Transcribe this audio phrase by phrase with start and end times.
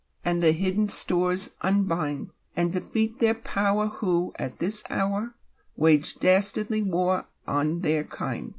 [0.25, 2.31] And the hidden stores unbind.
[2.55, 5.35] And defeat their power who, at this hour,
[5.77, 8.49] Wage dastardly war on their kind